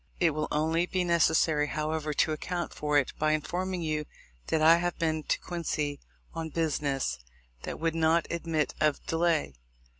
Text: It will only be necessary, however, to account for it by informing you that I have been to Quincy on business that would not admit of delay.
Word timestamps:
It 0.19 0.31
will 0.31 0.47
only 0.51 0.87
be 0.87 1.03
necessary, 1.03 1.67
however, 1.67 2.11
to 2.11 2.31
account 2.31 2.73
for 2.73 2.97
it 2.97 3.13
by 3.19 3.33
informing 3.33 3.83
you 3.83 4.05
that 4.47 4.59
I 4.59 4.77
have 4.77 4.97
been 4.97 5.21
to 5.21 5.39
Quincy 5.41 5.99
on 6.33 6.49
business 6.49 7.19
that 7.65 7.79
would 7.79 7.93
not 7.93 8.25
admit 8.31 8.73
of 8.81 9.05
delay. 9.05 9.53